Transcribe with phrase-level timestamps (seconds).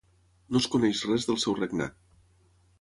[0.55, 2.03] No es coneix res del seu regnat.